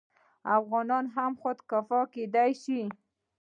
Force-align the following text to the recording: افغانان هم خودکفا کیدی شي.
افغانان 0.57 1.05
هم 1.15 1.31
خودکفا 1.41 2.01
کیدی 2.13 2.51
شي. 2.63 2.81